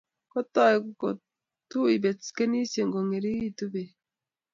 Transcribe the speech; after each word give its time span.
Kotoi 0.31 0.75
kotui 1.71 1.95
beskenisiek 2.03 2.89
kongeringitu 2.93 3.65
bek 3.73 3.89